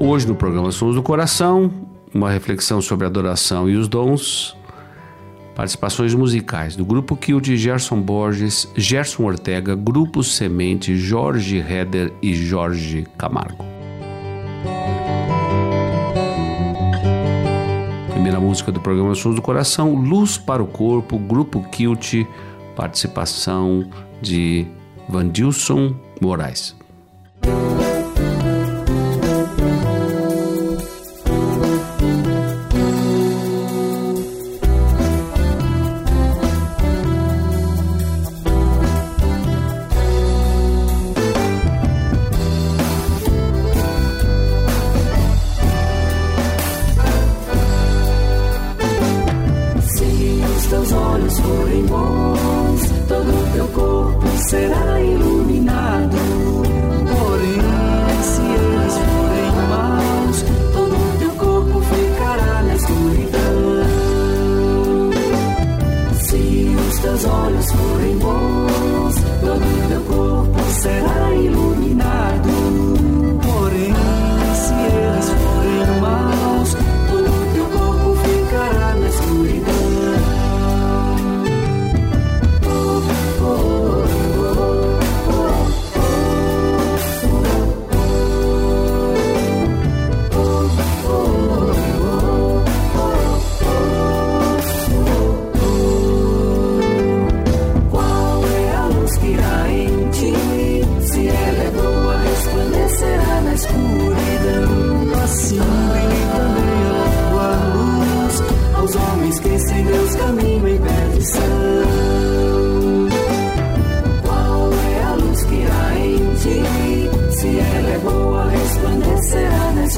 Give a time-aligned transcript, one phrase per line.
[0.00, 1.72] Hoje no programa Sons do Coração,
[2.14, 4.56] uma reflexão sobre a adoração e os dons,
[5.56, 12.32] participações musicais do Grupo Kill de Gerson Borges, Gerson Ortega, Grupo Semente, Jorge Heder e
[12.32, 13.64] Jorge Camargo.
[18.12, 22.24] Primeira música do programa Sons do Coração, Luz para o Corpo, Grupo Kilt,
[22.76, 23.90] participação
[24.22, 24.64] de
[25.08, 26.76] Vandilson Moraes.
[67.08, 72.07] teus olhos forem bons, todo meu corpo será iluminado.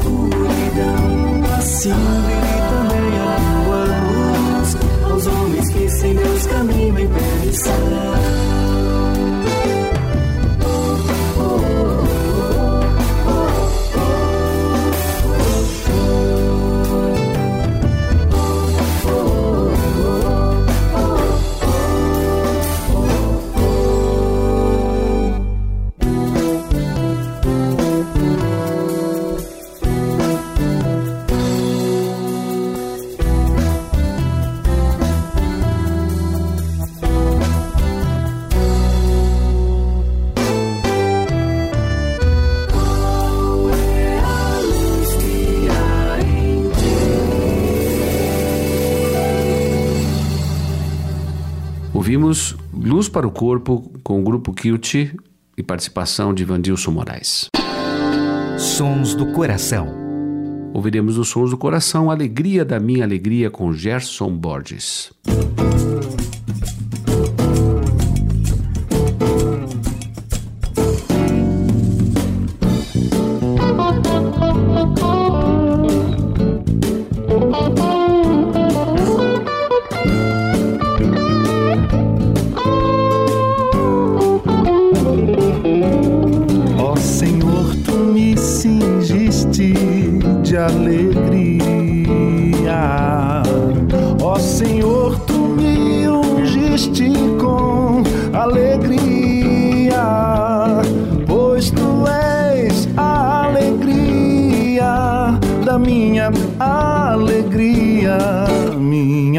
[0.01, 2.50] escuridão assim.
[52.01, 57.49] Ouvimos Luz para o Corpo com o grupo Kilt e participação de Vandilson Moraes.
[58.57, 59.87] Sons do Coração.
[60.73, 65.13] Ouviremos os Sons do Coração, Alegria da Minha Alegria com Gerson Borges.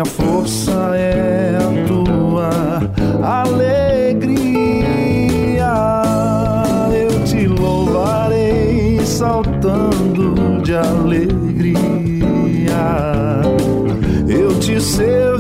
[0.02, 2.50] minha força é a tua
[3.44, 4.42] alegria.
[6.92, 11.82] Eu te louvarei saltando de alegria.
[14.28, 15.31] Eu te sei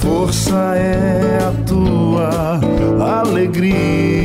[0.00, 4.19] força é a tua alegria.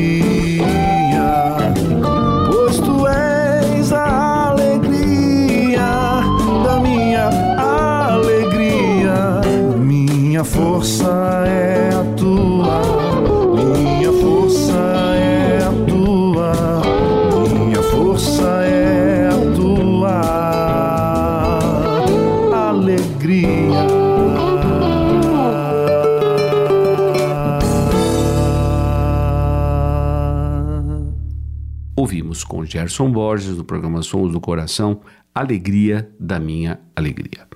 [32.86, 35.02] Gerson Borges, do programa Sons do Coração,
[35.34, 37.48] Alegria da Minha Alegria.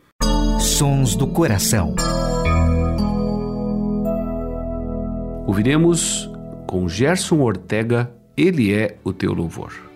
[0.60, 1.94] Sons do Coração.
[5.46, 6.28] Ouviremos
[6.66, 9.89] com Gerson Ortega, Ele é o Teu Louvor.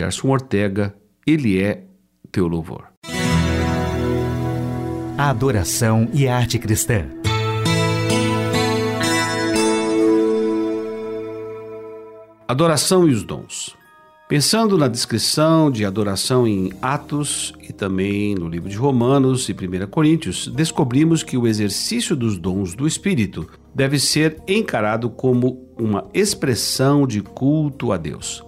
[0.00, 0.94] Gerson Ortega,
[1.26, 1.84] Ele é
[2.32, 2.84] Teu Louvor.
[5.18, 7.04] A adoração e a arte cristã.
[12.48, 13.76] Adoração e os dons.
[14.26, 19.86] Pensando na descrição de adoração em Atos e também no livro de Romanos e 1
[19.90, 27.06] Coríntios, descobrimos que o exercício dos dons do Espírito deve ser encarado como uma expressão
[27.06, 28.42] de culto a Deus.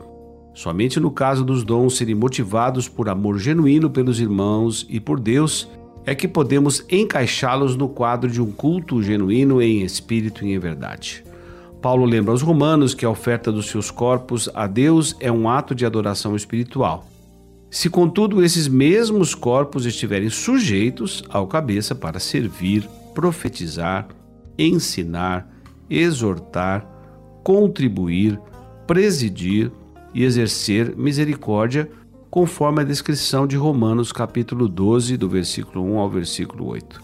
[0.55, 5.69] Somente no caso dos dons serem motivados por amor genuíno pelos irmãos e por Deus
[6.05, 11.25] é que podemos encaixá-los no quadro de um culto genuíno em espírito e em verdade.
[11.81, 15.75] Paulo lembra aos romanos que a oferta dos seus corpos a Deus é um ato
[15.75, 17.07] de adoração espiritual.
[17.71, 24.07] Se, contudo, esses mesmos corpos estiverem sujeitos ao cabeça para servir, profetizar,
[24.59, 25.49] ensinar,
[25.89, 26.87] exortar,
[27.43, 28.39] contribuir,
[28.87, 29.73] presidir
[30.15, 31.91] e exercer misericórdia,
[32.31, 37.01] conforme a descrição de Romanos capítulo 12, do versículo 1 ao versículo 8.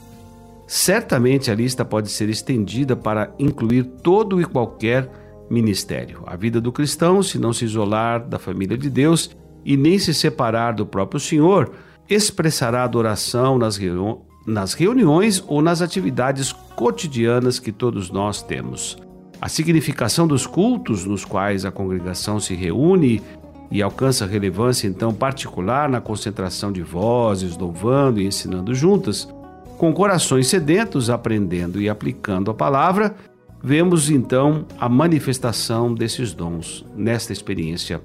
[0.67, 5.11] Certamente a lista pode ser estendida para incluir todo e qualquer
[5.51, 6.23] ministério.
[6.27, 9.31] A vida do cristão, se não se isolar da família de Deus
[9.65, 11.73] e nem se separar do próprio Senhor,
[12.09, 13.79] expressará adoração nas,
[14.47, 18.97] nas reuniões ou nas atividades cotidianas que todos nós temos.
[19.41, 23.23] A significação dos cultos nos quais a congregação se reúne
[23.71, 29.29] e alcança relevância então particular na concentração de vozes, louvando e ensinando juntas,
[29.77, 33.15] com corações sedentos, aprendendo e aplicando a palavra,
[33.63, 38.01] vemos então a manifestação desses dons nesta experiência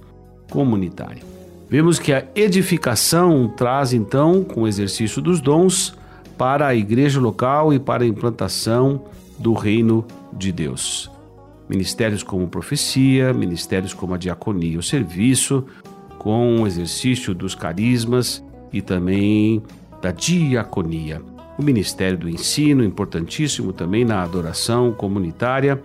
[0.52, 1.24] comunitária.
[1.68, 5.98] Vemos que a edificação traz então, com o exercício dos dons,
[6.38, 9.06] para a igreja local e para a implantação
[9.40, 11.13] do reino de Deus.
[11.70, 15.66] Ministérios como profecia, ministérios como a diaconia, o serviço,
[16.20, 19.62] com o exercício dos carismas e também
[20.02, 21.22] da diaconia
[21.58, 25.82] o Ministério do Ensino, importantíssimo também na adoração comunitária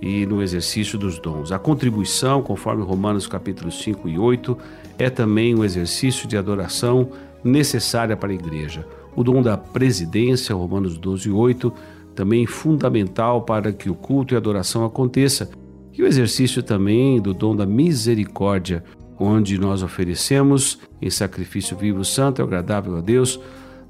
[0.00, 1.52] e no exercício dos dons.
[1.52, 4.56] A contribuição, conforme Romanos capítulos 5 e 8,
[4.98, 7.10] é também um exercício de adoração
[7.42, 8.86] necessária para a igreja.
[9.14, 11.72] O dom da presidência, Romanos 12 e 8,
[12.16, 15.50] também fundamental para que o culto e a adoração aconteça.
[15.92, 18.82] E o exercício também do dom da misericórdia,
[19.18, 23.38] onde nós oferecemos em sacrifício vivo, santo e agradável a Deus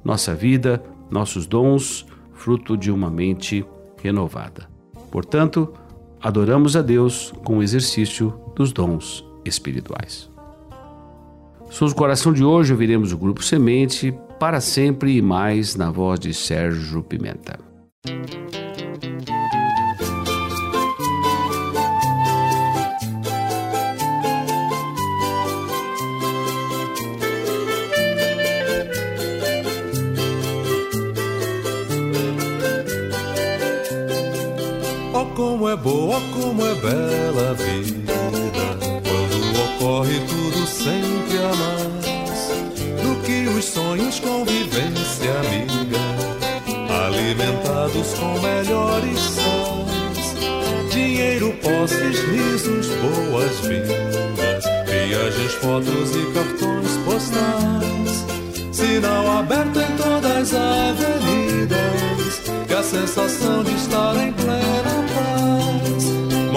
[0.05, 3.65] nossa vida, nossos dons, fruto de uma mente
[4.03, 4.69] renovada.
[5.11, 5.73] Portanto,
[6.21, 10.31] adoramos a Deus com o exercício dos dons espirituais.
[11.71, 16.21] Somos o coração de hoje, ouviremos o grupo Semente para sempre e mais na voz
[16.21, 17.66] de Sérgio Pimenta.
[35.37, 38.13] Como é boa, como é bela a vida,
[39.03, 42.49] quando ocorre tudo sempre a mais
[43.03, 44.56] do que os sonhos, convivência
[47.93, 50.35] com melhores sais,
[50.93, 58.25] dinheiro, posses, risos, boas-vindas, viagens, fotos e cartões postais,
[58.73, 64.97] sinal aberto em todas as avenidas, e a sensação de estar em plena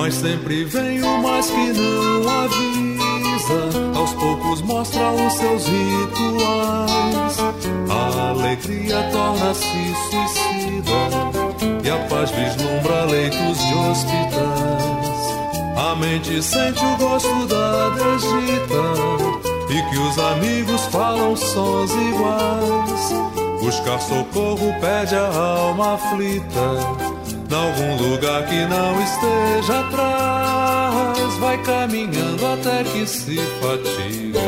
[0.09, 4.00] mas sempre vem o mais que não avisa.
[4.00, 7.38] Aos poucos mostra os seus rituais.
[7.89, 9.93] A alegria torna-se
[10.79, 11.83] suicida.
[11.83, 15.19] E a paz vislumbra leitos de hospitais.
[15.77, 19.29] A mente sente o gosto da desdita.
[19.69, 23.62] E que os amigos falam sons iguais.
[23.62, 27.09] Buscar socorro pede a alma aflita
[27.50, 34.39] Nalgum lugar que não esteja atrás, vai caminhando até que se fatiga.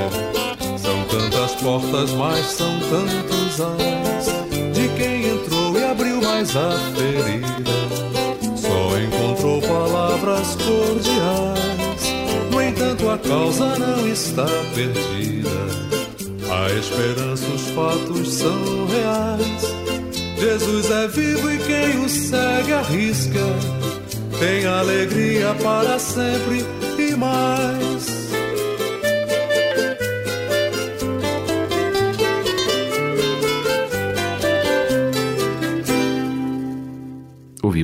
[0.77, 4.20] São tantas portas, mas são tantos entrou
[6.49, 7.71] a ferida.
[8.57, 12.01] Só encontrou palavras cordiais.
[12.49, 15.49] No entanto, a causa não está perdida.
[16.51, 19.61] A esperança, os fatos são reais.
[20.39, 23.45] Jesus é vivo e quem o segue arrisca.
[24.39, 26.65] Tem alegria para sempre
[26.97, 27.90] e mais.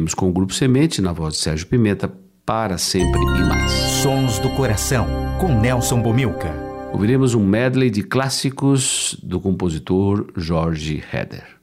[0.08, 2.10] Ouvimos com o Grupo Semente, na voz de Sérgio Pimenta,
[2.46, 3.72] para sempre e mais.
[3.72, 5.06] Sons do Coração,
[5.40, 6.54] com Nelson Bomilca.
[6.94, 11.57] Ouviremos um medley de clássicos do compositor George Heder.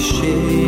[0.00, 0.65] shade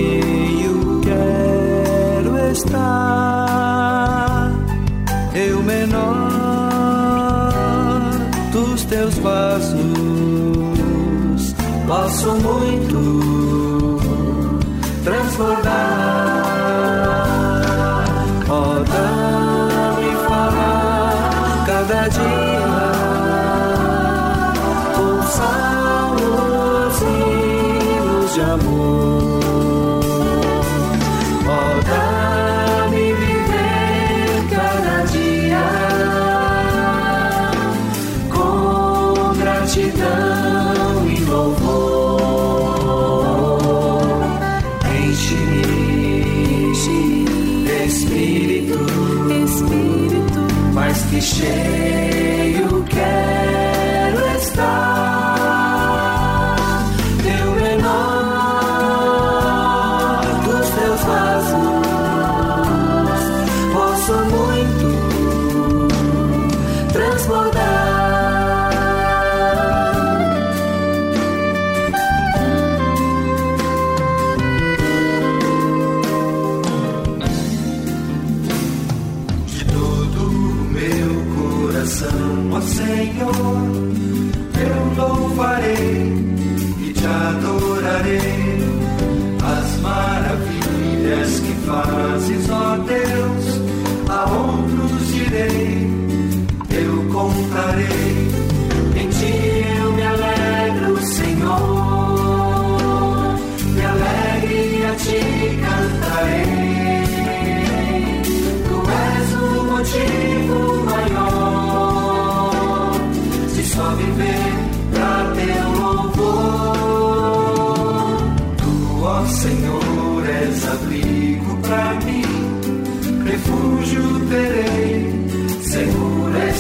[91.69, 92.08] fire.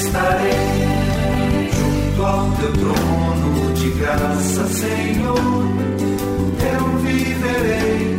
[0.09, 5.39] estarei junto ao teu trono de graça, Senhor.
[6.73, 8.17] Eu viverei,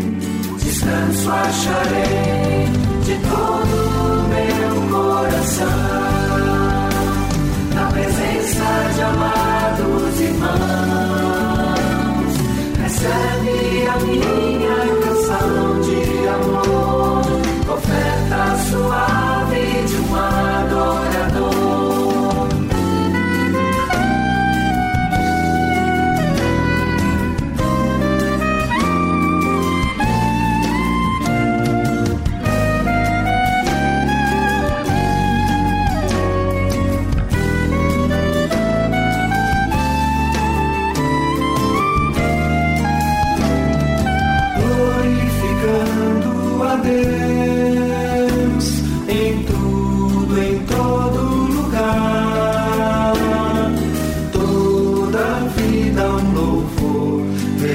[0.57, 2.38] descanso acharei.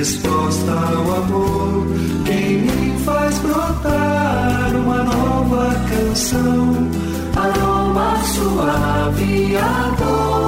[0.05, 1.87] resposta ao amor,
[2.27, 6.91] quem me faz brotar uma nova canção,
[7.35, 10.45] aroma suave adoração.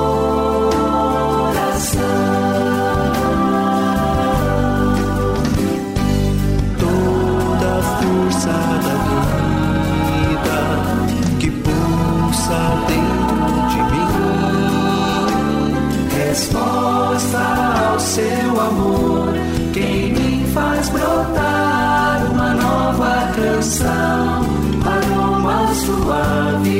[6.78, 8.96] Toda a força da
[10.36, 10.60] vida
[11.40, 14.12] que pulsa dentro de mim,
[16.14, 17.40] resposta
[17.88, 19.15] ao seu amor
[20.96, 24.46] brotar uma nova canção,
[24.84, 26.75] aroma suave.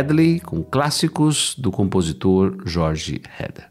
[0.00, 3.70] Medley com clássicos do compositor Jorge Heder.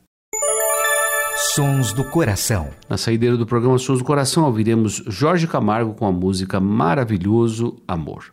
[1.56, 2.70] Sons do Coração.
[2.88, 8.32] Na saideira do programa Sons do Coração, ouviremos Jorge Camargo com a música Maravilhoso Amor.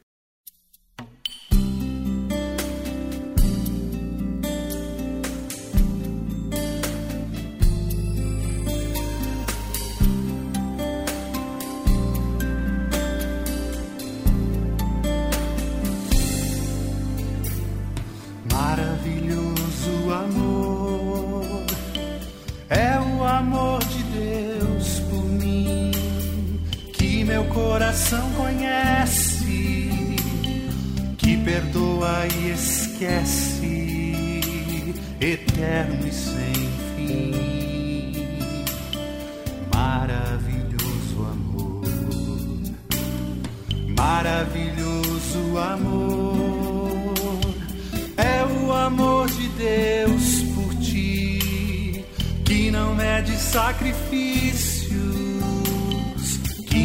[54.46, 55.16] Sacrifício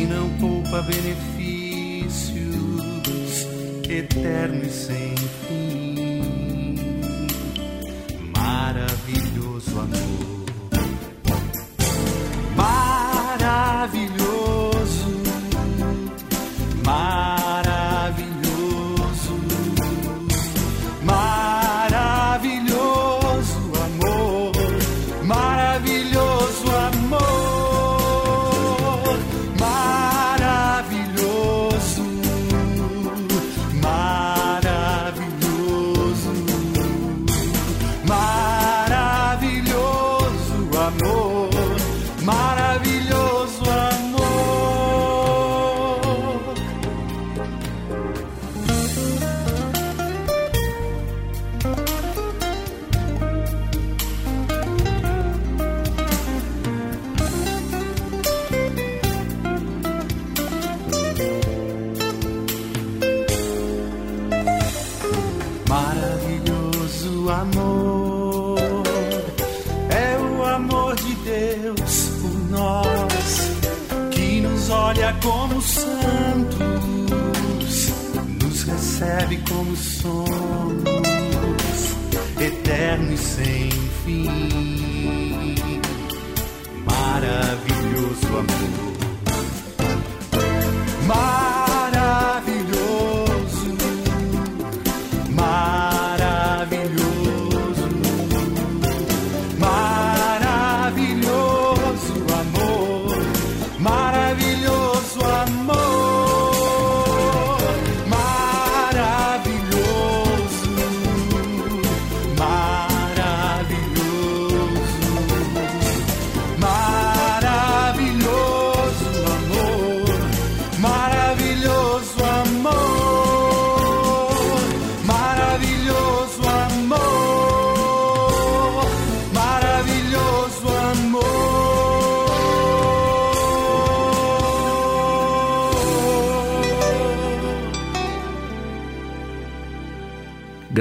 [0.08, 2.42] não poupa benefícios
[3.88, 5.16] eterno e sem
[5.48, 6.76] fim.
[8.36, 10.46] Maravilhoso amor,
[12.56, 14.21] maravilhoso,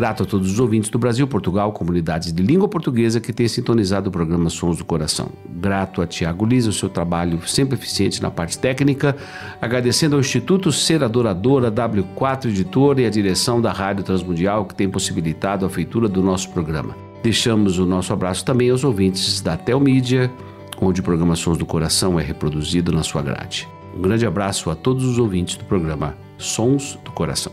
[0.01, 4.09] Grato a todos os ouvintes do Brasil, Portugal, comunidades de língua portuguesa que têm sintonizado
[4.09, 5.29] o programa Sons do Coração.
[5.47, 9.15] Grato a Tiago Lisa, o seu trabalho sempre eficiente na parte técnica.
[9.61, 14.89] Agradecendo ao Instituto Ser Adoradora, W4 Editora e a direção da Rádio Transmundial que tem
[14.89, 16.97] possibilitado a feitura do nosso programa.
[17.23, 20.31] Deixamos o nosso abraço também aos ouvintes da Telmídia,
[20.81, 23.69] onde o programa Sons do Coração é reproduzido na sua grade.
[23.95, 27.53] Um grande abraço a todos os ouvintes do programa Sons do Coração.